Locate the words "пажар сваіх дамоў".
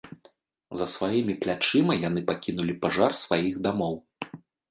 2.85-3.95